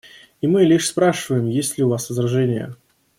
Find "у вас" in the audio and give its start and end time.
1.83-2.09